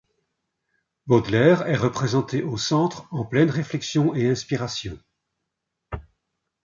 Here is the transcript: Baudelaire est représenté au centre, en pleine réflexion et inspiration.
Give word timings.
Baudelaire 1.05 1.67
est 1.67 1.75
représenté 1.77 2.41
au 2.41 2.57
centre, 2.57 3.05
en 3.11 3.23
pleine 3.23 3.51
réflexion 3.51 4.15
et 4.15 4.27
inspiration. 4.31 4.97